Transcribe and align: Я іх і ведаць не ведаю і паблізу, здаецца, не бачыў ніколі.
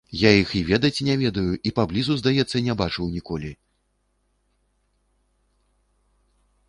Я 0.19 0.29
іх 0.35 0.53
і 0.59 0.61
ведаць 0.69 1.03
не 1.09 1.15
ведаю 1.23 1.53
і 1.69 1.73
паблізу, 1.81 2.17
здаецца, 2.21 2.63
не 2.69 2.77
бачыў 2.79 3.11
ніколі. 3.17 3.53